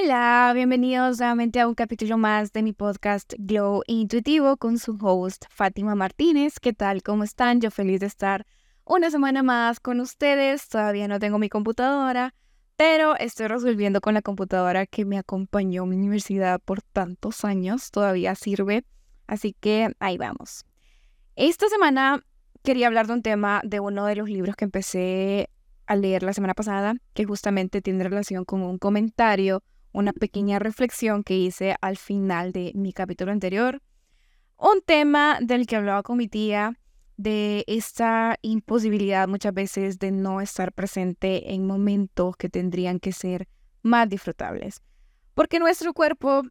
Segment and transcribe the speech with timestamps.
[0.00, 5.46] Hola, bienvenidos nuevamente a un capítulo más de mi podcast Glow Intuitivo con su host
[5.50, 6.60] Fátima Martínez.
[6.60, 7.02] ¿Qué tal?
[7.02, 7.60] ¿Cómo están?
[7.60, 8.46] Yo feliz de estar
[8.84, 10.68] una semana más con ustedes.
[10.68, 12.32] Todavía no tengo mi computadora,
[12.76, 17.90] pero estoy resolviendo con la computadora que me acompañó a mi universidad por tantos años.
[17.90, 18.84] Todavía sirve,
[19.26, 20.64] así que ahí vamos.
[21.34, 22.22] Esta semana
[22.62, 25.50] quería hablar de un tema de uno de los libros que empecé
[25.86, 31.24] a leer la semana pasada, que justamente tiene relación con un comentario una pequeña reflexión
[31.24, 33.80] que hice al final de mi capítulo anterior.
[34.56, 36.78] Un tema del que hablaba con mi tía
[37.16, 43.48] de esta imposibilidad muchas veces de no estar presente en momentos que tendrían que ser
[43.82, 44.82] más disfrutables.
[45.34, 46.42] Porque nuestro cuerpo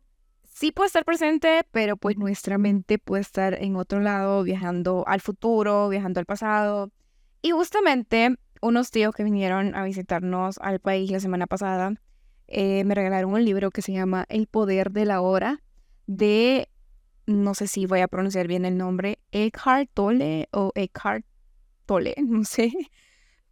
[0.44, 5.22] sí puede estar presente, pero pues nuestra mente puede estar en otro lado, viajando al
[5.22, 6.92] futuro, viajando al pasado.
[7.42, 11.94] Y justamente unos tíos que vinieron a visitarnos al país la semana pasada
[12.48, 15.62] eh, me regalaron un libro que se llama El poder de la hora
[16.08, 16.70] de,
[17.26, 21.26] no sé si voy a pronunciar bien el nombre, Eckhart Tolle o Eckhart
[21.86, 22.72] Tolle, no sé.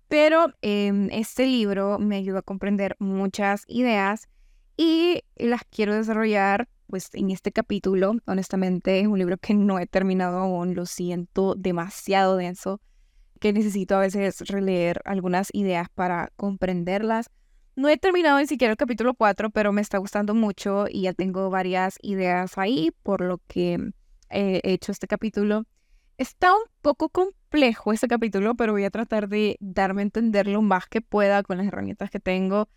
[0.07, 4.29] Pero em, este libro me ayuda a comprender muchas ideas
[4.77, 8.15] y las quiero desarrollar pues en este capítulo.
[8.25, 12.79] Honestamente es un libro que no he terminado aún, lo siento demasiado denso,
[13.39, 17.31] que necesito a veces releer algunas ideas para comprenderlas
[17.75, 21.13] no he terminado ni siquiera el capítulo 4, pero me está gustando mucho y ya
[21.13, 23.91] tengo varias ideas ahí, por lo que
[24.29, 25.65] he hecho este capítulo.
[26.17, 30.61] Está un poco complejo este capítulo, pero voy a tratar de darme a entender lo
[30.61, 32.69] más que pueda con las herramientas que tengo.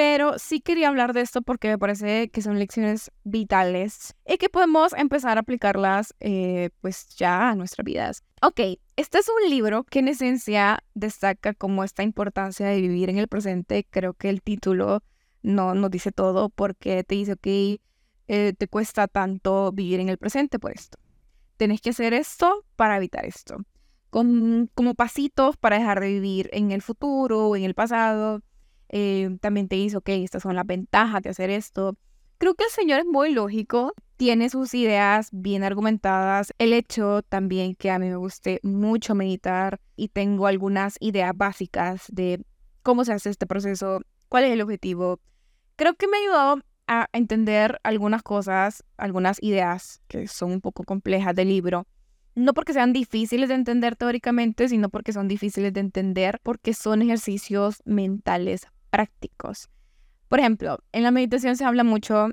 [0.00, 4.48] Pero sí quería hablar de esto porque me parece que son lecciones vitales y que
[4.48, 8.24] podemos empezar a aplicarlas eh, pues ya a nuestras vidas.
[8.40, 8.60] Ok,
[8.96, 13.28] este es un libro que en esencia destaca como esta importancia de vivir en el
[13.28, 13.86] presente.
[13.90, 15.02] Creo que el título
[15.42, 17.78] no nos dice todo porque te dice, ok,
[18.28, 20.96] eh, te cuesta tanto vivir en el presente por esto.
[21.58, 23.58] Tenés que hacer esto para evitar esto.
[24.08, 28.40] Con, como pasitos para dejar de vivir en el futuro o en el pasado
[28.92, 31.96] eh, también te dice, ok, estas son las ventajas de hacer esto.
[32.38, 36.52] Creo que el Señor es muy lógico, tiene sus ideas bien argumentadas.
[36.58, 42.04] El hecho también que a mí me guste mucho meditar y tengo algunas ideas básicas
[42.08, 42.42] de
[42.82, 45.20] cómo se hace este proceso, cuál es el objetivo.
[45.76, 51.34] Creo que me ayudado a entender algunas cosas, algunas ideas que son un poco complejas
[51.34, 51.86] del libro.
[52.34, 57.02] No porque sean difíciles de entender teóricamente, sino porque son difíciles de entender porque son
[57.02, 59.70] ejercicios mentales prácticos.
[60.28, 62.28] Por ejemplo, en la meditación se habla mucho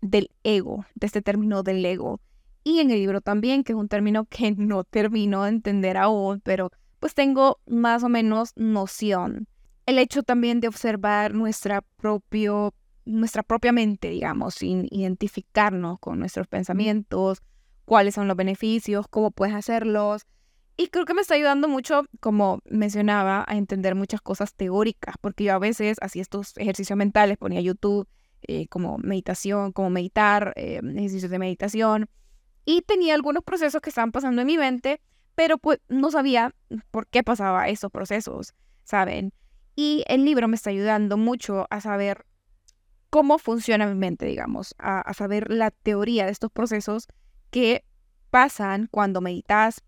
[0.00, 2.20] del ego, de este término del ego.
[2.62, 6.40] Y en el libro también, que es un término que no termino de entender aún,
[6.40, 9.46] pero pues tengo más o menos noción.
[9.86, 12.74] El hecho también de observar nuestra, propio,
[13.04, 17.42] nuestra propia mente, digamos, sin identificarnos con nuestros pensamientos,
[17.84, 20.26] cuáles son los beneficios, cómo puedes hacerlos,
[20.76, 25.44] y creo que me está ayudando mucho, como mencionaba, a entender muchas cosas teóricas, porque
[25.44, 28.08] yo a veces hacía estos ejercicios mentales, ponía YouTube
[28.42, 32.08] eh, como meditación, como meditar, eh, ejercicios de meditación,
[32.64, 35.00] y tenía algunos procesos que estaban pasando en mi mente,
[35.34, 36.54] pero pues no sabía
[36.90, 39.32] por qué pasaba esos procesos, ¿saben?
[39.76, 42.26] Y el libro me está ayudando mucho a saber
[43.10, 47.06] cómo funciona mi mente, digamos, a, a saber la teoría de estos procesos
[47.50, 47.84] que
[48.30, 49.82] pasan cuando meditas,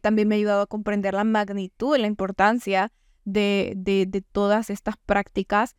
[0.00, 2.92] también me ha ayudado a comprender la magnitud y la importancia
[3.24, 5.76] de, todas estas prácticas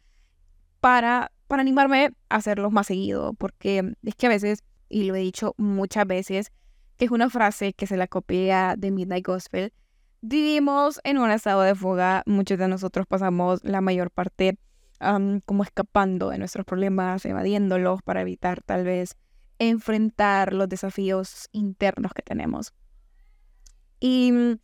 [0.79, 5.19] para, para animarme a hacerlos más seguido, porque es que a veces, y lo he
[5.19, 6.51] dicho muchas veces,
[6.97, 9.73] que es una frase que se la copia de Midnight Gospel,
[10.21, 14.57] vivimos en un estado de fuga, muchos de nosotros pasamos la mayor parte
[15.45, 19.15] como escapando de nuestros problemas, evadiéndolos para evitar tal vez
[19.57, 22.73] enfrentar los desafíos internos que tenemos.
[23.99, 24.59] Y mm,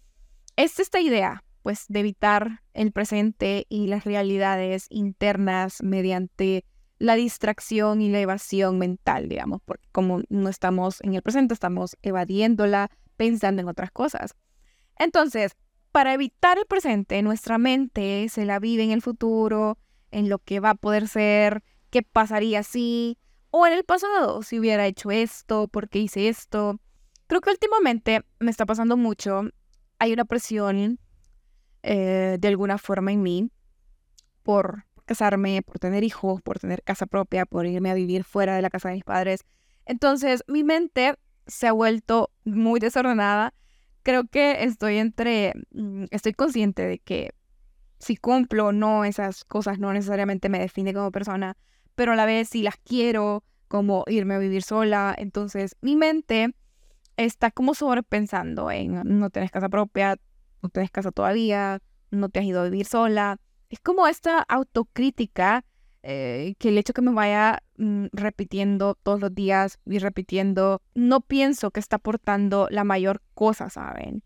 [0.56, 6.66] es esta idea, pues, de evitar el presente y las realidades internas mediante
[6.98, 11.98] la distracción y la evasión mental, digamos, porque como no estamos en el presente, estamos
[12.02, 14.36] evadiéndola, pensando en otras cosas.
[14.98, 15.56] Entonces,
[15.92, 19.78] para evitar el presente, nuestra mente se la vive en el futuro,
[20.12, 23.18] en lo que va a poder ser, qué pasaría si,
[23.50, 26.80] o en el pasado, si hubiera hecho esto, por qué hice esto.
[27.28, 29.42] Creo que últimamente me está pasando mucho.
[30.00, 31.00] Hay una presión
[31.84, 33.52] eh, de alguna forma en mí
[34.44, 38.62] por casarme, por tener hijos, por tener casa propia, por irme a vivir fuera de
[38.62, 39.42] la casa de mis padres.
[39.86, 41.16] Entonces mi mente
[41.48, 43.54] se ha vuelto muy desordenada.
[44.04, 47.32] Creo que estoy entre, mm, estoy consciente de que
[48.00, 51.58] si cumplo o no esas cosas no necesariamente me define como persona,
[51.96, 55.16] pero a la vez sí las quiero, como irme a vivir sola.
[55.18, 56.54] Entonces mi mente
[57.18, 60.18] está como sobrepensando en no tienes casa propia,
[60.62, 61.82] no tienes casa todavía,
[62.12, 63.38] no te has ido a vivir sola.
[63.70, 65.66] Es como esta autocrítica
[66.08, 71.22] eh, que el hecho que me vaya mm, repitiendo todos los días y repitiendo, no
[71.22, 74.22] pienso que está aportando la mayor cosa, ¿saben?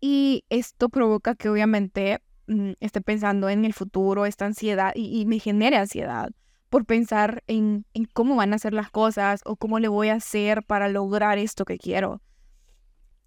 [0.00, 5.38] Y esto provoca que obviamente mm, esté pensando en el futuro, esta ansiedad, y, me
[5.38, 6.30] genere ansiedad
[6.68, 10.14] por pensar en, en, cómo van a ser las cosas o cómo le voy a
[10.14, 12.20] hacer para lograr esto que quiero.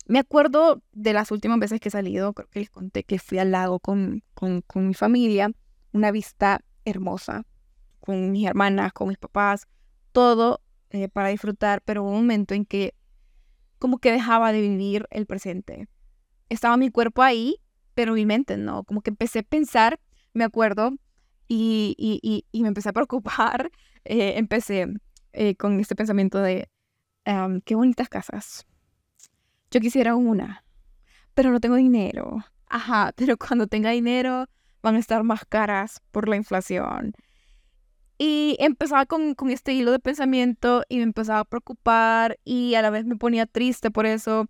[0.05, 3.39] Me acuerdo de las últimas veces que he salido, creo que les conté que fui
[3.39, 5.51] al lago con, con, mi familia,
[5.93, 7.45] una vista hermosa,
[8.01, 9.67] con mis hermanas, con mis papás,
[10.11, 12.95] todo eh, para disfrutar, pero hubo un momento en que
[13.79, 15.87] como que dejaba de vivir el presente.
[16.49, 17.57] Estaba mi cuerpo ahí,
[17.93, 19.99] pero mi mente no, como que empecé a pensar,
[20.33, 20.91] me acuerdo,
[21.47, 23.71] y, y, y, me empecé a preocupar,
[24.05, 24.87] eh, empecé
[25.33, 26.69] eh, con este pensamiento de,
[27.65, 28.65] qué bonitas casas.
[29.73, 30.63] Yo quisiera una,
[31.33, 32.45] pero no tengo dinero.
[32.67, 34.45] Ajá, pero cuando tenga dinero
[34.83, 37.13] van a estar más caras por la inflación.
[38.19, 42.83] Y empezaba con, con, este hilo de pensamiento y me empezaba a preocupar y a
[42.83, 44.45] la vez me ponía triste por eso.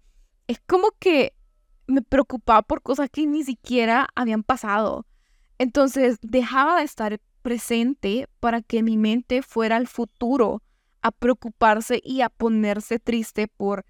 [0.48, 1.34] Es como que
[1.88, 5.06] me preocupaba por cosas que ni siquiera habían pasado.
[5.58, 10.62] Entonces dejaba de estar presente para que mi mente fuera al futuro
[11.02, 13.86] a preocuparse y a ponerse triste por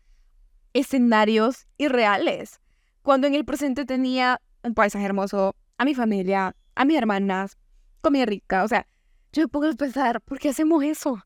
[0.73, 2.59] escenarios irreales.
[3.01, 7.57] Cuando en el presente tenía un paisaje hermoso, a mi familia, a mis hermanas,
[8.01, 8.87] comida rica, o sea,
[9.31, 11.23] yo me pongo a pensar, ¿por qué hacemos eso?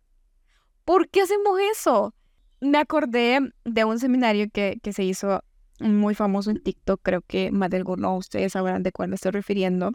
[0.85, 2.13] ¿Por qué hacemos eso?
[2.61, 5.43] Me acordé de un seminario que, que se hizo
[5.79, 9.31] muy famoso en TikTok, creo que más de algunos ustedes sabrán de cuál me estoy
[9.31, 9.91] refiriendo,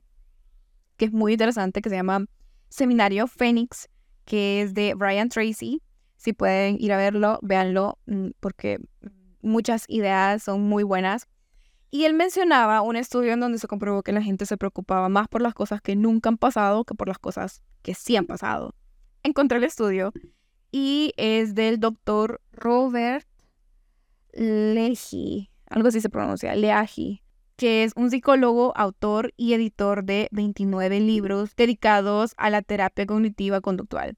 [0.96, 2.26] que es muy interesante, que se llama
[2.69, 3.88] Seminario Phoenix,
[4.25, 5.82] que es de Brian Tracy.
[6.16, 8.78] Si pueden ir a verlo, véanlo, mm, porque
[9.43, 11.29] muchas ideas son muy buenas.
[11.91, 15.29] Y él mencionaba un estudio en donde se comprobó que la gente se preocupaba más
[15.29, 18.75] por las cosas que nunca han pasado que por las cosas que sí han pasado.
[19.23, 20.12] Encontré el estudio
[20.71, 23.27] y es del doctor Robert
[24.33, 27.23] Leahy, algo así se pronuncia, Leahy,
[27.56, 33.61] que es un psicólogo, autor y editor de 29 libros dedicados a la terapia cognitiva
[33.61, 34.17] conductual.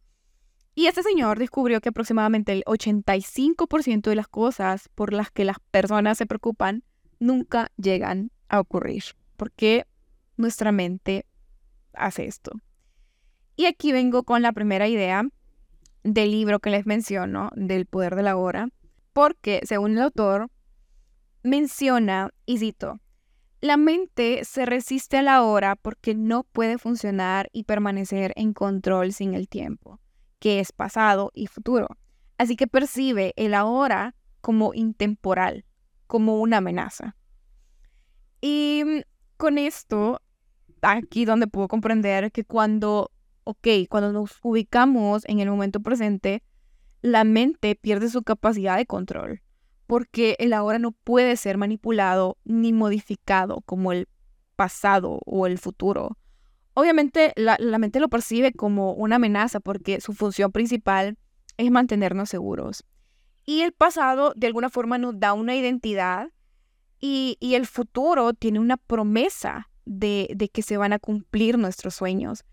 [0.75, 5.59] Y este señor descubrió que aproximadamente el 85% de las cosas por las que las
[5.71, 6.83] personas se preocupan
[7.21, 9.05] nunca llegan a ocurrir,
[9.37, 9.87] porque
[10.37, 11.27] nuestra mente
[11.93, 12.53] hace esto.
[13.57, 15.23] Y aquí vengo con la primera idea
[16.03, 18.69] del libro que les menciono, del poder de la hora,
[19.13, 20.51] porque según el autor
[21.45, 23.01] menciona, y cito,
[23.61, 29.13] la mente se resiste a la hora porque no puede funcionar y permanecer en control
[29.13, 30.01] sin el tiempo,
[30.45, 31.89] que es pasado y futuro.
[32.37, 35.65] Así que percibe el ahora como intemporal,
[36.07, 37.17] como una amenaza.
[38.43, 39.01] Y mm,
[39.39, 40.21] con esto,
[40.83, 43.11] aquí donde puedo comprender que cuando,
[43.45, 46.43] ok, cuando nos ubicamos en el momento presente,
[47.01, 49.41] la mente pierde su capacidad de control,
[49.87, 54.09] porque el ahora no puede ser manipulado ni modificado como el
[54.57, 56.19] pasado o el futuro.
[56.75, 61.17] Obviamente la, la mente lo percibe como una amenaza porque su función principal
[61.57, 62.85] es mantenernos seguros.
[63.47, 66.31] Y el pasado de alguna forma nos da una identidad
[67.01, 72.45] y, el futuro tiene una promesa de, de, que se van a cumplir nuestros sueños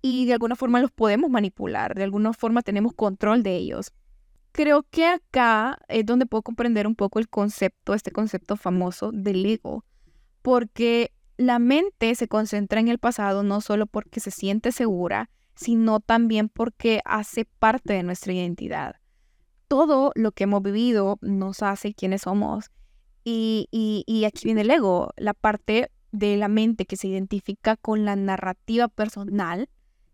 [0.00, 3.92] y de alguna forma los podemos manipular, de alguna forma tenemos control de ellos.
[4.52, 9.44] Creo que acá es donde puedo comprender un poco el concepto, este concepto famoso del
[9.44, 9.84] ego,
[10.40, 16.00] porque la mente se concentra en el pasado no solo porque se siente segura, sino
[16.00, 18.96] también porque hace parte de nuestra identidad
[19.68, 22.70] todo lo que hemos vivido nos hace quienes somos.
[23.24, 28.06] Y, y, aquí viene el ego, la parte de la mente que se identifica con
[28.06, 29.68] la narrativa personal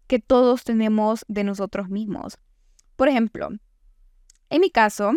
[0.08, 2.38] que todos tenemos de nosotros mismos.
[2.96, 3.50] Por ejemplo,
[4.50, 5.12] en mi caso,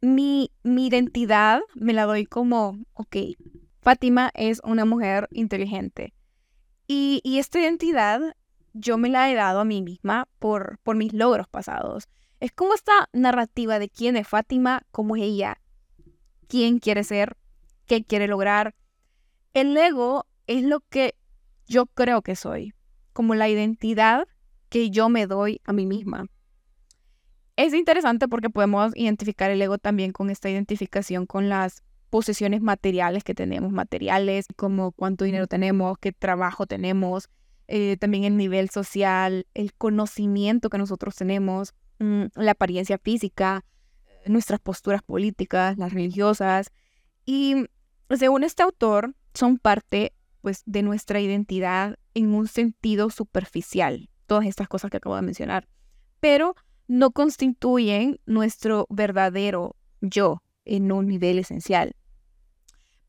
[0.00, 3.16] mi, mi identidad me la doy como, ok,
[3.82, 6.14] Fátima es una mujer inteligente.
[6.86, 8.20] Y, esta identidad
[8.74, 12.08] yo me la he dado a mí misma por, por mis logros pasados.
[12.38, 15.60] Es como esta narrativa de quién es Fátima, cómo es ella,
[16.46, 17.36] quién quiere ser,
[17.86, 18.76] qué quiere lograr.
[19.52, 21.16] El ego es lo que
[21.66, 22.74] yo creo que soy,
[23.12, 24.28] como la identidad
[24.68, 26.26] que yo me doy a mí misma.
[27.56, 33.24] Es interesante porque podemos identificar el ego también con esta identificación con las posesiones materiales
[33.24, 37.30] que tenemos, materiales como cuánto dinero tenemos, qué trabajo tenemos,
[37.68, 43.64] eh, también el nivel social, el conocimiento que nosotros tenemos, mm, la apariencia física,
[44.26, 46.70] nuestras posturas políticas, las religiosas.
[47.24, 47.64] Y
[48.10, 54.68] según este autor, son parte pues de nuestra identidad en un sentido superficial, todas estas
[54.68, 55.66] cosas que acabo de mencionar,
[56.20, 56.56] pero
[56.88, 61.94] no constituyen nuestro verdadero yo en un nivel esencial.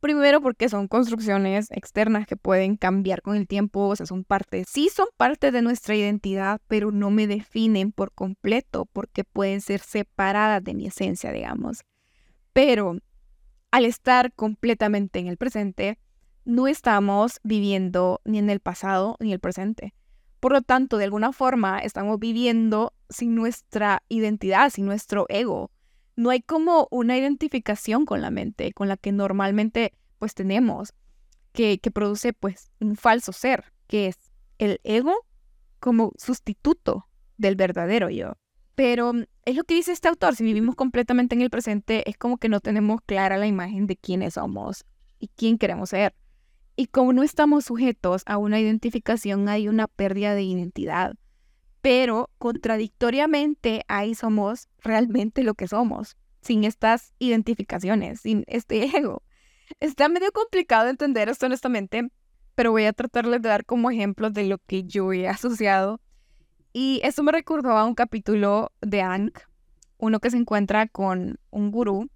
[0.03, 4.65] Primero porque son construcciones externas que pueden cambiar con el tiempo, o sea, son parte,
[4.67, 9.79] sí son parte de nuestra identidad, pero no me definen por completo porque pueden ser
[9.79, 11.85] separadas de mi esencia, digamos.
[12.51, 12.97] Pero
[13.71, 15.99] al estar completamente en el presente,
[16.43, 19.93] no estamos viviendo ni en el pasado ni el presente.
[20.41, 25.71] Por lo tanto, de alguna forma, estamos viviendo sin nuestra identidad, sin nuestro ego,
[26.15, 30.93] no hay como una identificación con la mente, con la que normalmente pues tenemos,
[31.51, 34.17] que, que produce pues un falso ser, que es
[34.57, 35.13] el ego
[35.79, 38.33] como sustituto del verdadero yo.
[38.75, 42.17] Pero mm, es lo que dice este autor, si vivimos completamente en el presente, es
[42.17, 44.85] como que no tenemos clara la imagen de quiénes somos
[45.19, 46.15] y quién queremos ser.
[46.75, 51.15] Y como no estamos sujetos a una identificación, hay una pérdida de identidad
[51.83, 59.21] pero contradictoriamente ahí somos realmente lo que somos, sin estas identificaciones, sin este ego.
[59.81, 62.09] Está medio complicado entender esto honestamente,
[62.55, 65.99] pero voy a tratarles de dar como ejemplos de lo que yo he asociado.
[66.71, 69.39] Y eso me recordó a un capítulo de Ankh,
[69.97, 72.09] uno que se encuentra con un gurú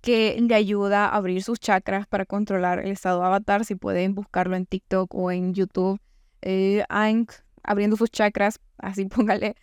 [0.00, 3.66] que le ayuda a abrir sus chakras para controlar el estado avatar.
[3.66, 6.00] Si pueden buscarlo en TikTok o en YouTube,
[6.40, 9.56] eh, Ankh abriendo sus chakras, así póngale,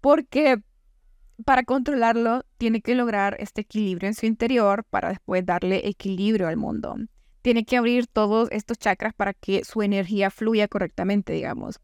[0.00, 0.58] porque
[1.44, 6.56] para controlarlo tiene que lograr este equilibrio en su interior para después darle equilibrio al
[6.56, 6.96] mundo.
[7.42, 11.80] Tiene que abrir todos estos chakras para que su energía fluya correctamente, digamos.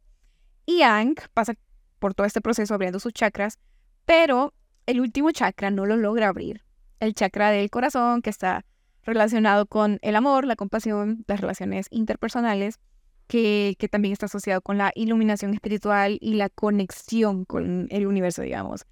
[0.67, 1.55] Y Ang pasa
[1.99, 3.59] por todo este proceso abriendo sus chakras,
[4.05, 4.55] pero
[4.87, 6.65] el último chakra no lo logra abrir.
[6.99, 8.65] El chakra del corazón, que está
[9.05, 12.81] relacionado con el amor, la compasión, las relaciones interpersonales,
[13.33, 18.85] que, también está asociado con la iluminación espiritual y la conexión con el universo, digamos.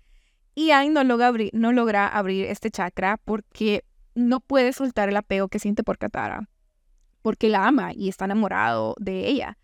[0.54, 5.85] Y Aang no logra, abrir, este chakra porque no puede soltar el apego que siente
[5.85, 6.49] por Katara,
[7.20, 9.59] porque la ama y está enamorado de ella.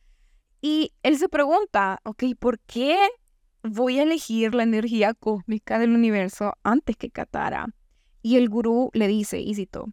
[0.61, 2.99] Y él se pregunta, ok, ¿por qué
[3.63, 7.67] voy a elegir la energía cósmica del universo antes que Katara?
[8.21, 9.87] Y el gurú le dice, y cito,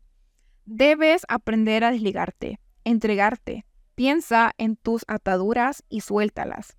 [0.66, 6.76] debes aprender a desligarte, entregarte, Piensa en tus ataduras y suéltalas.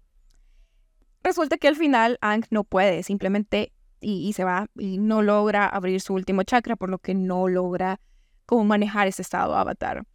[1.22, 6.00] Resulta que al final Ang no puede, simplemente y, se va y no logra abrir
[6.00, 8.00] su último chakra, por lo que no logra
[8.46, 10.06] cómo manejar ese estado avatar.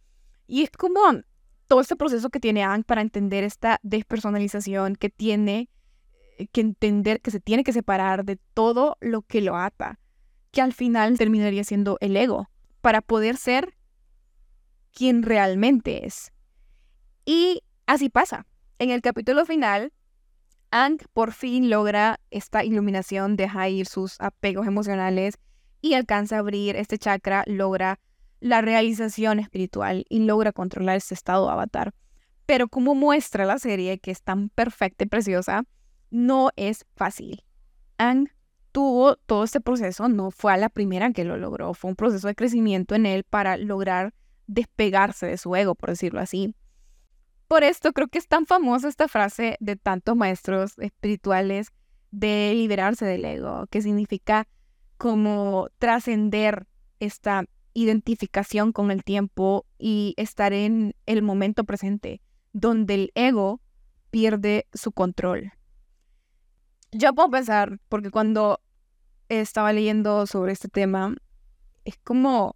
[0.46, 1.00] Y es como
[1.66, 5.68] todo este proceso que tiene Ang para entender esta despersonalización que tiene
[6.38, 9.98] eh, que entender que se tiene que separar de todo lo que lo ata,
[10.50, 13.76] que al final terminaría siendo el ego, para poder ser
[14.92, 16.32] quien realmente es.
[17.32, 18.44] Y así pasa.
[18.80, 19.92] En el capítulo final,
[20.72, 25.38] Ang por fin logra esta iluminación, deja ir sus apegos emocionales
[25.80, 28.00] y alcanza a abrir este chakra, logra
[28.40, 31.94] la realización espiritual y logra controlar este estado avatar.
[32.46, 35.62] Pero como muestra la serie, que es tan perfecta y preciosa,
[36.10, 37.44] no es fácil.
[37.96, 38.26] Ang
[38.72, 42.26] tuvo todo este proceso, no fue a la primera que lo logró, fue un proceso
[42.26, 44.14] de crecimiento en él para lograr
[44.48, 46.56] despegarse de su ego, por decirlo así.
[47.50, 51.72] Por esto creo que es tan famosa esta frase de tantos maestros espirituales
[52.12, 54.46] de liberarse del ego, que significa
[54.98, 56.68] como trascender
[57.00, 63.60] esta identificación con el tiempo y estar en el momento presente, donde el ego
[64.12, 65.50] pierde su control.
[66.92, 68.60] Yo puedo pensar, porque cuando
[69.28, 71.16] estaba leyendo sobre este tema,
[71.84, 72.54] es como,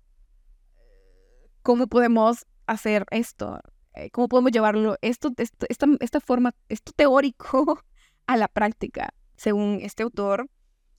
[1.65, 3.59] ¿cómo podemos hacer esto?
[3.95, 7.81] Eh, cómo podemos llevarlo, esto, esta, esta forma, esto teórico
[8.27, 10.49] a la práctica, según este autor,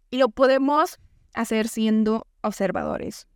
[0.09, 0.97] y lo podemos
[1.33, 3.27] hacer siendo observadores,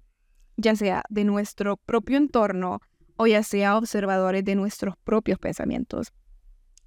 [0.55, 2.79] ya sea de nuestro propio entorno
[3.17, 6.13] o ya sea observadores de nuestros propios pensamientos,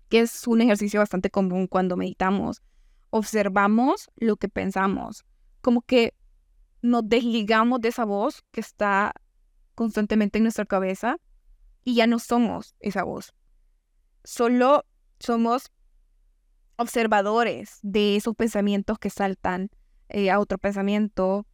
[0.09, 2.63] que es un ejercicio bastante común cuando meditamos.
[3.11, 5.27] Observamos lo que pensamos,
[5.61, 6.15] como que
[6.81, 9.13] nos desligamos de esa voz que está
[9.75, 11.19] constantemente en nuestra cabeza
[11.85, 13.35] y ya no somos esa voz.
[14.25, 14.85] Solo
[15.19, 15.71] somos
[16.77, 19.71] observadores de esos pensamientos que saltan
[20.09, 21.47] eh, a otro pensamiento.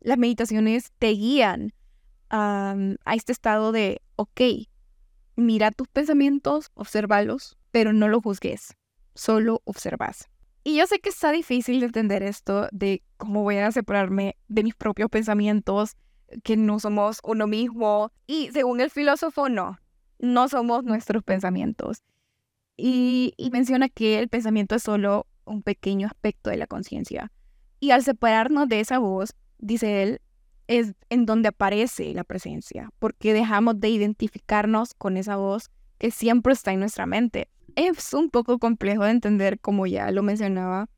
[0.00, 1.72] Las meditaciones te guían
[2.34, 4.40] a este estado de, ok,
[5.36, 8.74] mira tus pensamientos, observalos, pero no lo juzgues,
[9.14, 10.30] solo observas.
[10.64, 14.62] Y yo sé que está difícil de entender esto de cómo voy a separarme de
[14.62, 15.96] mis propios pensamientos,
[16.42, 18.12] que no somos uno mismo.
[18.26, 19.78] Y según el filósofo, no,
[20.18, 22.02] no somos nuestros pensamientos.
[22.76, 27.30] Y, y menciona que el pensamiento es solo un pequeño aspecto de la conciencia.
[27.80, 30.20] Y al separarnos de esa voz, dice él,
[30.68, 36.52] es en donde aparece la presencia, porque dejamos de identificarnos con esa voz que siempre
[36.52, 37.48] está en nuestra mente.
[37.74, 40.88] Es un poco complejo de entender, como ya lo mencionaba,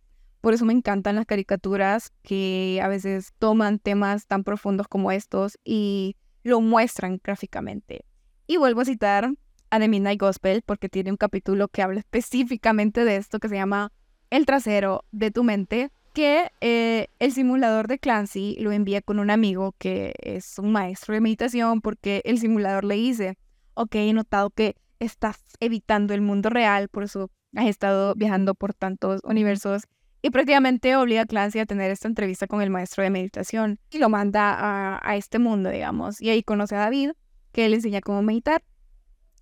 [0.44, 5.58] por eso me encantan las caricaturas que a veces toman temas tan profundos como estos
[5.64, 8.04] y lo muestran gráficamente.
[8.46, 9.32] Y vuelvo a citar
[9.70, 13.54] a The Midnight Gospel porque tiene un capítulo que habla específicamente de esto que se
[13.54, 13.90] llama
[14.28, 19.30] El trasero de tu mente, que eh, el simulador de Clancy lo envía con un
[19.30, 23.38] amigo que es un maestro de meditación porque el simulador le dice,
[23.72, 28.74] ok, he notado que estás evitando el mundo real, por eso has estado viajando por
[28.74, 29.84] tantos universos
[30.24, 33.98] y prácticamente obliga a Clancy a tener esta entrevista con el maestro de meditación y
[33.98, 37.10] lo manda a, a este mundo, digamos, y ahí conoce a David,
[37.52, 38.64] que le enseña cómo meditar.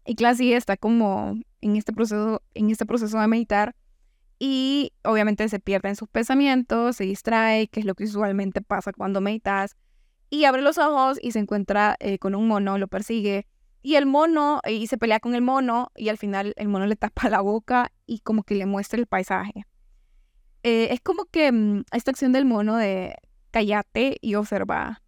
[0.05, 3.77] Y Clancy está como en este proceso, en este proceso de meditar
[4.41, 8.93] y obviamente se pierde en sus pensamientos, se distrae, que es lo que usualmente pasa
[8.93, 9.77] cuando meditas,
[10.31, 13.47] y abre los ojos y se encuentra eh, con un mono, lo persigue,
[13.83, 16.97] y el mono, y se pelea con el mono, y al final el mono le
[16.97, 19.65] tapa la boca y como que le muestra el paisaje.
[20.63, 23.15] Eh, es como que mm, esta acción del mono de
[23.51, 25.03] callate y observa.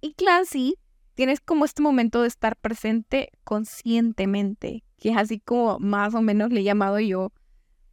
[0.00, 0.76] Y Clancy
[1.14, 6.52] tienes como este momento de estar presente conscientemente, que es así como más o menos
[6.52, 7.32] le he llamado yo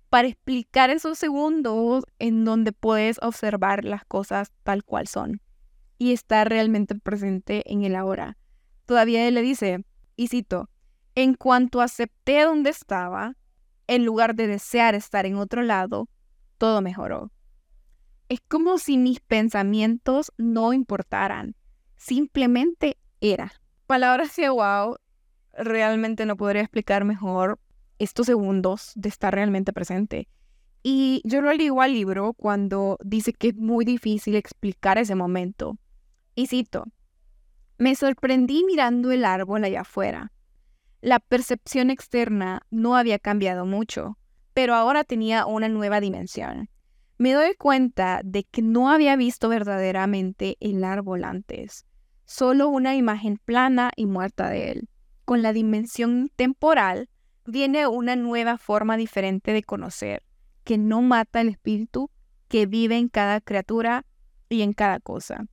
[0.10, 5.42] para explicar esos segundos en donde puedes observar las cosas tal cual son
[5.98, 8.38] y estar realmente presente en el ahora.
[8.86, 9.86] Todavía él le dice,
[10.16, 10.70] y cito,
[11.16, 13.36] en cuanto acepté donde estaba,
[13.88, 16.10] en lugar de desear estar en otro lado,
[16.64, 17.30] todo mejoró.
[18.30, 21.58] Es como si mis pensamientos no importaran,
[21.98, 23.52] simplemente era.
[23.86, 24.96] Palabras de wow,
[25.52, 27.60] realmente no podría explicar mejor
[28.00, 30.30] estos segundos de estar realmente presente.
[30.84, 35.78] Y yo lo digo al libro cuando dice que es muy difícil explicar ese momento.
[36.34, 36.86] Y cito,
[37.78, 40.32] me sorprendí mirando el árbol allá afuera.
[41.02, 44.18] La percepción externa no había cambiado mucho,
[44.54, 46.70] pero ahora tenía una nueva dimensión.
[47.18, 51.86] Me doy cuenta de que no había visto verdaderamente el árbol antes,
[52.26, 54.90] solo una imagen plana y muerta de él,
[55.26, 57.10] con la dimensión temporal
[57.46, 60.24] viene una nueva forma diferente de conocer,
[60.64, 62.10] que no mata el espíritu
[62.48, 64.06] que vive en cada criatura
[64.50, 65.46] y en cada cosa.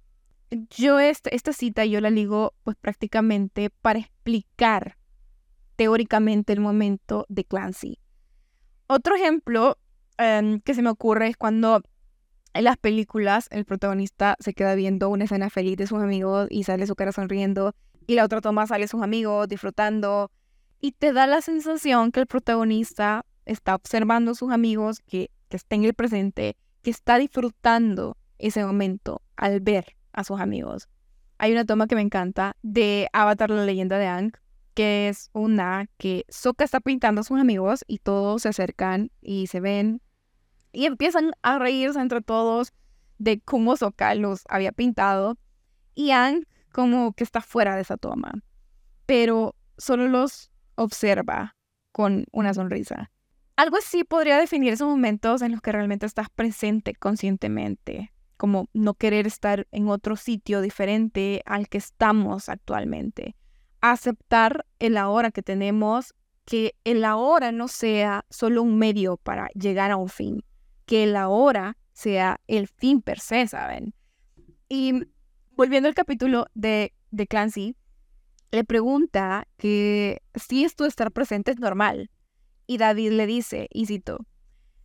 [0.70, 4.96] Yo esta, esta cita yo la ligo pues prácticamente para explicar
[5.76, 7.98] teóricamente el momento de Clancy.
[8.92, 9.78] Otro ejemplo
[10.18, 11.80] em, que se me ocurre es cuando
[12.54, 16.64] en las películas el protagonista se queda viendo una escena feliz de sus amigos y
[16.64, 17.72] sale su cara sonriendo
[18.08, 20.32] y la otra toma sale sus amigos disfrutando
[20.80, 25.56] y te da la sensación que el protagonista está observando a sus amigos, que, que
[25.56, 30.88] está en el presente, que está disfrutando ese momento al ver a sus amigos.
[31.38, 34.32] Hay una toma que me encanta de Avatar, la leyenda de Aang,
[34.74, 39.46] que es una que Sokka está pintando a sus amigos y todos se acercan y
[39.46, 40.00] se ven
[40.72, 42.72] y empiezan a reírse entre todos
[43.18, 45.36] de cómo Sokka los había pintado
[45.94, 48.32] y Aang como que está fuera de esa toma.
[49.06, 51.56] Pero solo los observa
[51.92, 53.10] con una sonrisa.
[53.56, 58.94] Algo así podría definir esos momentos en los que realmente estás presente conscientemente, como no
[58.94, 63.36] querer estar en otro sitio diferente al que estamos actualmente.
[63.80, 66.14] Aceptar el ahora que tenemos,
[66.44, 70.44] que el ahora no sea solo un medio para llegar a un fin,
[70.86, 73.94] que el ahora sea el fin per se, ¿saben?
[74.68, 75.06] Y
[75.52, 77.76] volviendo al capítulo de, de Clancy,
[78.50, 82.10] le pregunta que si esto de estar presente es normal.
[82.66, 84.18] Y David le dice, y cito,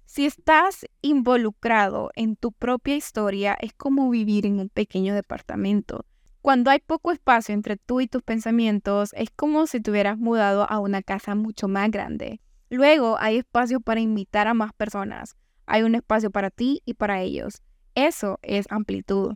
[0.05, 6.05] si estás involucrado en tu propia historia es como vivir en un pequeño departamento.
[6.45, 10.69] Cuando hay poco espacio entre tú y tus pensamientos es como si te hubieras mudado
[10.69, 12.39] a una casa mucho más grande.
[12.69, 15.36] Luego hay espacio para invitar a más personas.
[15.65, 17.63] Hay un espacio para ti y para ellos.
[17.95, 19.34] Eso es amplitud.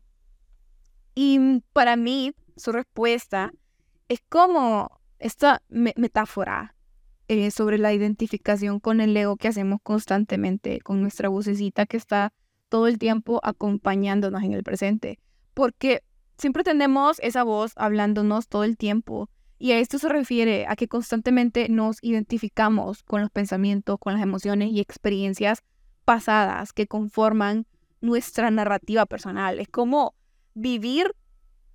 [1.15, 3.53] Y para mí, su respuesta
[4.07, 6.75] es como esta metáfora
[7.27, 12.33] eh, sobre la identificación con el ego que hacemos constantemente, con nuestra vocecita que está
[12.69, 15.17] todo el tiempo acompañándonos en el presente.
[15.55, 16.03] Porque
[16.39, 19.29] siempre tenemos esa voz hablándonos todo el tiempo
[19.61, 24.23] Y a esto se refiere a que constantemente nos identificamos con los pensamientos, con las
[24.23, 25.63] emociones y experiencias
[26.05, 27.67] pasadas que conforman
[27.99, 29.59] nuestra narrativa personal.
[29.59, 30.15] Es como
[30.53, 31.13] vivir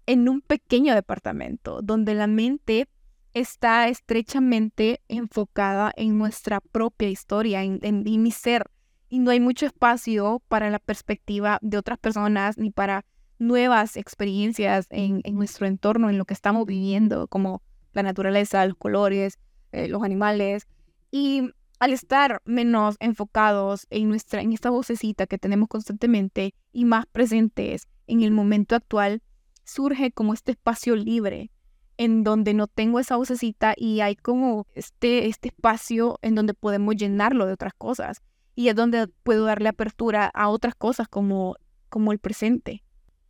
[0.06, 2.88] en un pequeño departamento donde la mente
[3.34, 8.70] está estrechamente enfocada en nuestra propia historia, en, mi ser,
[9.10, 13.04] y no hay mucho espacio para la perspectiva de otras personas ni para
[13.38, 19.38] nuevas experiencias en, nuestro entorno, en lo que estamos viviendo, como la naturaleza, los colores,
[19.72, 20.66] eh, los animales.
[21.10, 27.06] Y al estar menos enfocados en, nuestra, en esta vocecita que tenemos constantemente y más
[27.06, 29.22] presentes en el momento actual,
[29.64, 31.50] surge como este espacio libre
[31.96, 36.96] en donde no tengo esa vocecita y hay como este, este espacio en donde podemos
[36.96, 38.22] llenarlo de otras cosas
[38.54, 41.56] y es donde puedo darle apertura a otras cosas como,
[41.88, 42.83] como el presente.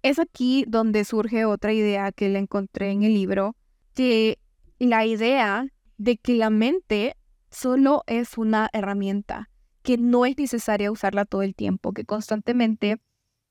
[0.04, 3.56] Es aquí donde surge otra idea que le encontré en el libro,
[3.94, 4.38] que
[4.78, 7.16] la idea de que la mente
[7.50, 9.48] solo es una herramienta,
[9.80, 12.98] que no es necesaria usarla todo el tiempo, que constantemente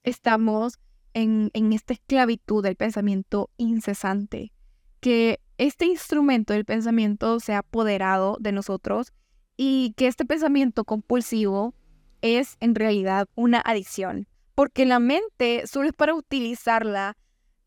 [0.03, 0.77] estamos
[1.15, 4.53] en, en esta esclavitud del pensamiento incesante,
[4.99, 9.11] que este instrumento del pensamiento se ha apoderado de nosotros
[9.57, 11.73] y que este pensamiento compulsivo
[12.21, 17.17] es en realidad una adicción, porque la mente solo es para utilizarla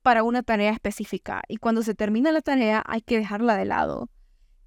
[0.02, 4.08] para una tarea específica y cuando se termina la tarea hay que dejarla de lado.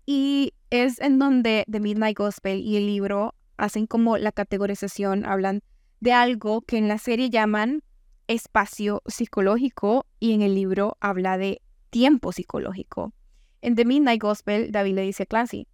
[0.06, 5.62] Y es en donde The Midnight Gospel y el libro hacen como la categorización, hablan
[6.00, 7.84] de algo que en la serie llaman
[8.28, 13.14] espacio psicológico y en el libro habla de tiempo psicológico.
[13.62, 15.68] En The Midnight Gospel, David le dice a Clancy,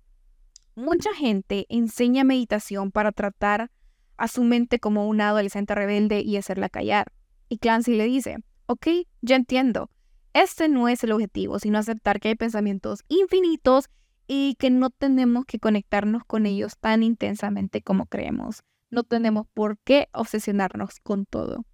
[0.75, 3.71] mucha gente enseña meditación para tratar
[4.17, 7.11] a su mente como una adolescente rebelde y hacerla callar.
[7.49, 8.87] Y Clancy le dice, ok,
[9.21, 9.89] ya entiendo,
[10.33, 13.89] este no es el objetivo, sino aceptar que hay pensamientos infinitos
[14.27, 18.63] y que no tenemos que conectarnos con ellos tan intensamente como creemos.
[18.89, 21.65] No tenemos por qué obsesionarnos con todo.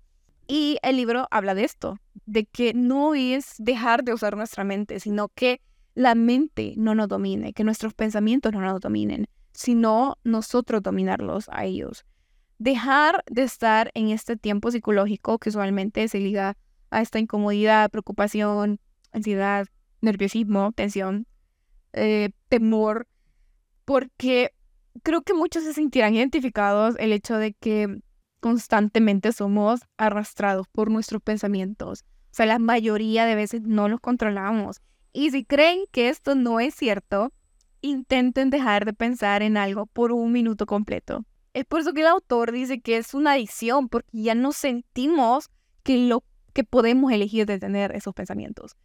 [0.47, 4.99] Y el libro habla de esto, de que no es dejar de usar nuestra mente,
[4.99, 5.61] sino que
[5.93, 11.65] la mente no nos domine, que nuestros pensamientos no nos dominen, sino nosotros dominarlos a
[11.65, 12.05] ellos.
[12.61, 16.55] Dejar de estar en este tiempo psicológico que usualmente se liga
[16.91, 18.79] a esta incomodidad, preocupación,
[19.11, 19.65] ansiedad,
[20.01, 21.25] nerviosismo, tensión,
[21.93, 23.07] eh, temor,
[23.83, 24.53] porque
[25.01, 28.03] creo que muchos se sentirán identificados el hecho de que
[28.41, 32.03] constantemente somos arrastrados por nuestros pensamientos.
[32.25, 34.81] O sea, la mayoría de veces no los controlamos.
[35.13, 37.33] Y si creen que esto no es cierto,
[37.81, 41.25] intenten dejar de pensar en algo por un minuto completo.
[41.53, 45.49] Es por eso que el autor dice que es una adicción, porque ya no sentimos
[45.83, 48.75] que lo que podemos elegir de tener esos pensamientos.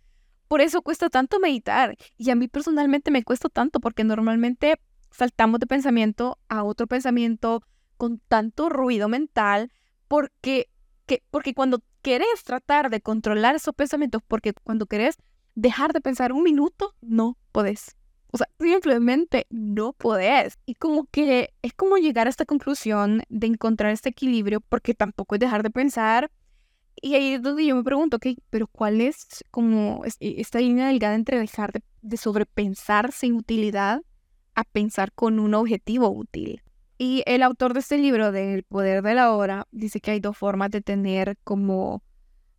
[0.48, 1.96] Por eso cuesta tanto meditar.
[2.16, 7.62] Y a mí personalmente me cuesta tanto porque normalmente saltamos de pensamiento a otro pensamiento
[7.96, 9.72] con tanto ruido mental
[10.08, 10.68] porque,
[11.06, 15.16] que, porque cuando querés tratar de controlar esos pensamientos, porque cuando querés
[15.54, 17.96] dejar de pensar un minuto, no podés.
[18.36, 20.58] O sea, simplemente no podés.
[20.66, 25.36] Y como que es como llegar a esta conclusión de encontrar este equilibrio, porque tampoco
[25.36, 26.30] es dejar de pensar,
[27.00, 30.88] y ahí es donde yo me pregunto, ok, pero ¿cuál es como e, esta línea
[30.88, 31.72] delgada entre dejar
[32.02, 34.02] de, sobrepensar sin utilidad
[34.54, 36.60] a pensar con un objetivo útil?
[36.98, 40.36] Y el autor de este libro, del poder de la hora, dice que hay dos
[40.36, 42.02] formas de tener como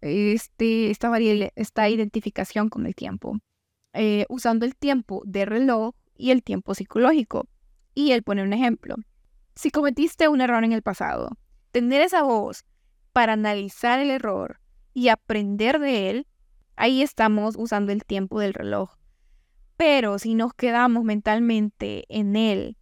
[0.01, 1.15] este, esta,
[1.55, 3.37] esta identificación con el tiempo,
[3.97, 7.47] eh, usando el tiempo de reloj y el tiempo psicológico.
[7.93, 8.95] Y él pone un ejemplo.
[9.55, 11.37] Si cometiste un error en el pasado,
[11.71, 12.63] tener esa voz
[13.11, 14.59] para analizar el error
[14.93, 16.27] y aprender de él,
[16.75, 18.91] ahí estamos usando el tiempo del reloj.
[19.77, 22.77] Pero si nos quedamos mentalmente en él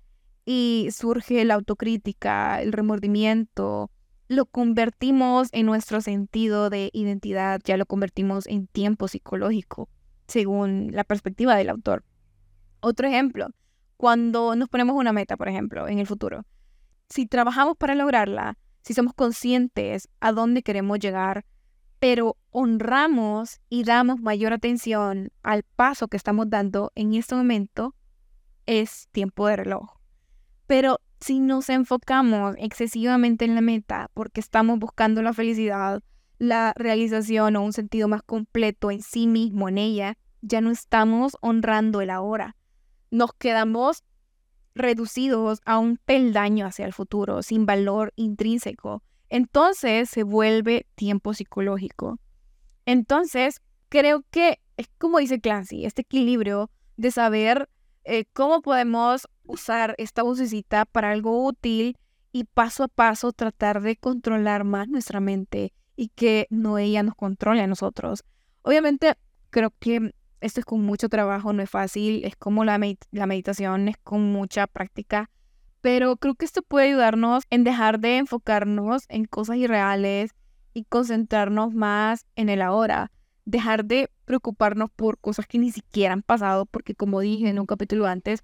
[0.45, 3.89] y surge la autocrítica, el remordimiento,
[4.27, 9.89] lo convertimos en nuestro sentido de identidad, ya lo convertimos en tiempo psicológico,
[10.27, 12.03] según la perspectiva del autor.
[12.79, 13.47] Otro ejemplo,
[13.97, 16.45] cuando nos ponemos una meta, por ejemplo, en el futuro,
[17.09, 21.45] si trabajamos para lograrla, si somos conscientes a dónde queremos llegar,
[21.99, 27.95] pero honramos y damos mayor atención al paso que estamos dando en este momento,
[28.65, 29.95] es tiempo de reloj.
[30.67, 36.03] Pero si nos enfocamos excesivamente en la meta porque estamos buscando la felicidad,
[36.37, 41.37] la realización o un sentido más completo en sí mismo, en ella, ya no estamos
[41.41, 42.55] honrando el ahora.
[43.11, 44.03] Nos quedamos
[44.73, 49.01] reducidos a un peldaño hacia el futuro, sin valor intrínseco.
[49.29, 52.19] Entonces se vuelve tiempo psicológico.
[52.85, 57.69] Entonces, creo que es como dice Clancy, este equilibrio de saber
[58.03, 61.97] eh, cómo podemos usar esta vocecita para algo útil
[62.31, 67.15] y paso a paso tratar de controlar más nuestra mente y que no ella nos
[67.15, 68.23] controle a nosotros.
[68.61, 69.13] Obviamente
[69.49, 73.97] creo que esto es con mucho trabajo, no es fácil, es como la, meditación, es
[73.97, 75.29] con mucha práctica,
[75.81, 80.31] pero creo que esto puede ayudarnos en dejar de enfocarnos en cosas irreales
[80.73, 83.11] y concentrarnos más en el ahora
[83.45, 87.67] dejar de preocuparnos por cosas que ni siquiera han pasado, porque como dije en un
[87.67, 88.43] capítulo antes,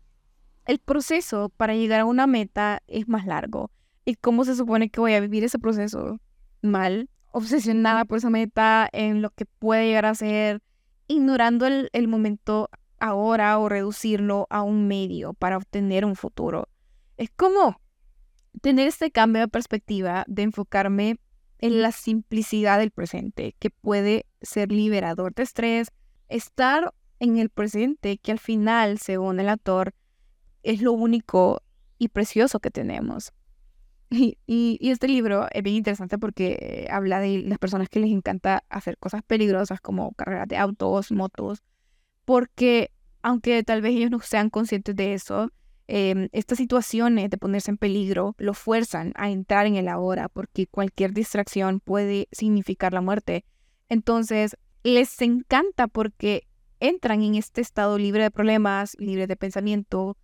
[0.65, 3.71] el proceso para llegar a una meta es más largo.
[4.05, 6.19] ¿Y cómo se supone que voy a vivir ese proceso?
[6.61, 10.61] Mal, obsesionada por esa meta, en lo que puede llegar a ser,
[11.07, 16.67] ignorando el, el momento ahora o reducirlo a un medio para obtener un futuro.
[17.17, 17.81] Es como
[18.61, 21.19] tener este cambio de perspectiva, de enfocarme
[21.59, 25.91] en la simplicidad del presente, que puede ser liberador de estrés,
[26.27, 29.93] estar en el presente, que al final, según el autor,
[30.63, 31.61] es lo único
[31.97, 33.31] y precioso que tenemos.
[34.11, 38.97] Y, este libro es bien interesante porque habla de las personas que les encanta hacer
[38.97, 41.63] cosas peligrosas como carreras de autos, motos,
[42.25, 45.49] porque aunque tal vez ellos no sean conscientes de eso,
[45.93, 50.65] Em, estas situaciones de ponerse en peligro lo fuerzan a entrar en el ahora porque
[50.65, 53.43] cualquier distracción puede significar la muerte.
[53.89, 56.47] Entonces, les encanta porque
[56.79, 60.15] entran en este estado libre de problemas, libre de pensamiento,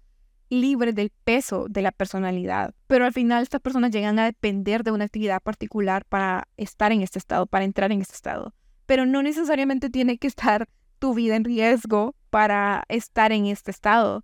[0.49, 2.73] libre del peso de la personalidad.
[2.87, 7.01] Pero al final estas personas llegan a depender de una actividad particular para estar en
[7.01, 8.53] este estado, para entrar en este estado.
[8.85, 10.67] Pero no necesariamente tiene que estar
[10.99, 14.23] tu vida en riesgo para estar en este estado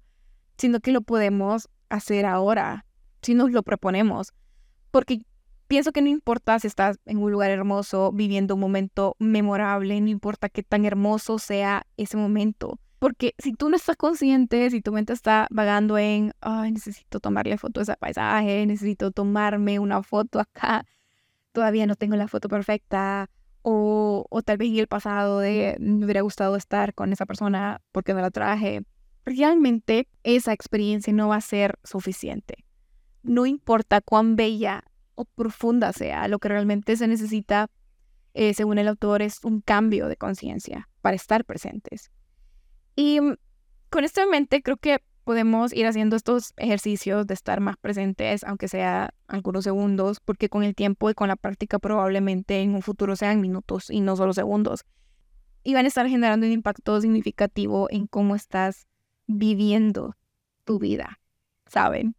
[0.57, 2.86] sino que lo podemos hacer ahora,
[3.21, 4.33] si nos lo proponemos.
[4.91, 5.21] Porque
[5.67, 10.09] pienso que no importa si estás en un lugar hermoso, viviendo un momento memorable, no
[10.09, 12.79] importa qué tan hermoso sea ese momento.
[13.03, 17.57] Porque si tú no estás consciente, si tu mente está vagando en, ay, necesito tomarle
[17.57, 20.85] foto a ese paisaje, necesito tomarme una foto acá,
[21.51, 23.29] todavía no tengo la foto perfecta,
[23.61, 27.81] o, o tal vez en el pasado de me hubiera gustado estar con esa persona
[27.91, 28.85] porque no la traje,
[29.25, 32.63] realmente esa experiencia no va a ser suficiente.
[33.21, 34.81] No importa cuán bella
[35.15, 37.69] o profunda sea, lo que realmente se necesita,
[38.33, 42.09] eh, según el autor, es un cambio de conciencia para estar presentes.
[42.95, 43.36] Y mm,
[43.89, 48.43] con esto en mente, creo que podemos ir haciendo estos ejercicios de estar más presentes,
[48.43, 52.82] aunque sea algunos segundos, porque con el tiempo y con la práctica probablemente en un
[52.82, 54.84] futuro sean minutos y no solo segundos.
[55.63, 58.86] Y van a estar generando un impacto significativo en cómo estás
[59.27, 60.15] viviendo
[60.65, 61.19] tu vida,
[61.67, 62.15] ¿saben?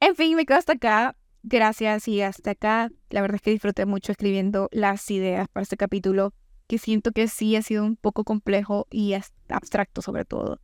[0.00, 1.16] En fin, me quedo hasta acá.
[1.42, 2.90] Gracias y hasta acá.
[3.10, 6.34] La verdad es que disfruté mucho escribiendo las ideas para este capítulo,
[6.68, 9.14] que siento que sí ha sido un poco complejo y
[9.48, 10.60] abstracto sobre todo.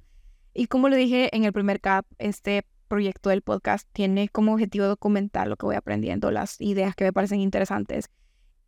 [0.53, 4.87] Y como le dije en el primer cap, este proyecto del podcast tiene como objetivo
[4.87, 8.11] documentar lo que voy aprendiendo, las ideas que me parecen interesantes.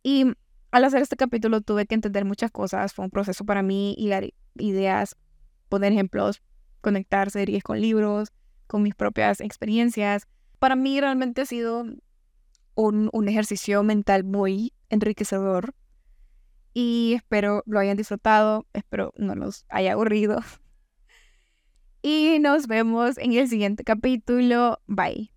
[0.03, 0.25] Y
[0.71, 4.07] al hacer este capítulo tuve que entender muchas cosas, fue un proceso para mí y
[4.07, 4.23] las
[4.55, 5.15] ideas
[5.69, 6.41] poner ejemplos,
[6.81, 8.33] conectar series con libros,
[8.65, 10.27] con mis propias experiencias.
[10.57, 11.85] Para mí realmente ha sido
[12.73, 15.75] un, un ejercicio mental muy enriquecedor
[16.79, 20.41] y espero lo hayan disfrutado, espero no los haya aburrido.
[22.03, 24.79] Y nos vemos en el siguiente capítulo.
[24.85, 25.36] Bye.